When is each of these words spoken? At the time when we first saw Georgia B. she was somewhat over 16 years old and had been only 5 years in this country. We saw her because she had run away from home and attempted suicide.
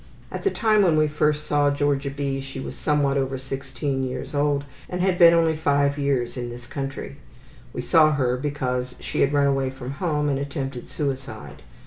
At 0.31 0.41
the 0.41 0.49
time 0.49 0.81
when 0.81 0.97
we 0.97 1.07
first 1.07 1.45
saw 1.45 1.69
Georgia 1.69 2.09
B. 2.09 2.39
she 2.39 2.59
was 2.59 2.75
somewhat 2.75 3.17
over 3.17 3.37
16 3.37 4.01
years 4.03 4.33
old 4.33 4.63
and 4.89 4.99
had 4.99 5.19
been 5.19 5.31
only 5.35 5.55
5 5.55 5.99
years 5.99 6.37
in 6.37 6.49
this 6.49 6.65
country. 6.65 7.17
We 7.71 7.83
saw 7.83 8.13
her 8.13 8.35
because 8.35 8.95
she 8.99 9.21
had 9.21 9.31
run 9.31 9.45
away 9.45 9.69
from 9.69 9.91
home 9.91 10.27
and 10.27 10.39
attempted 10.39 10.89
suicide. 10.89 11.61